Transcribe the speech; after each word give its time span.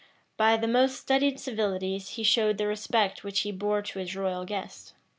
By 0.35 0.57
the 0.57 0.67
most 0.67 0.99
studied 0.99 1.39
civilities, 1.39 2.09
he 2.17 2.23
showed 2.23 2.57
the 2.57 2.65
respect 2.65 3.23
which 3.23 3.41
he 3.41 3.51
bore 3.51 3.83
to 3.83 3.99
his 3.99 4.15
royal 4.15 4.45
guest. 4.45 4.95